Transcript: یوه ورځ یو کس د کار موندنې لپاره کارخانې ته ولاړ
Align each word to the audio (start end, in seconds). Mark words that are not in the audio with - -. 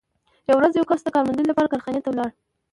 یوه 0.49 0.57
ورځ 0.59 0.73
یو 0.75 0.89
کس 0.89 1.01
د 1.03 1.07
کار 1.15 1.23
موندنې 1.25 1.49
لپاره 1.49 1.71
کارخانې 1.73 2.01
ته 2.03 2.09
ولاړ 2.11 2.29